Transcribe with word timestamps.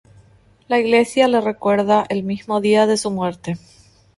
La 0.67 0.79
Iglesia 0.79 1.27
la 1.27 1.41
recuerda 1.41 2.07
el 2.09 2.23
mismo 2.23 2.59
día 2.59 2.87
de 2.87 2.97
su 2.97 3.11
muerte. 3.11 3.59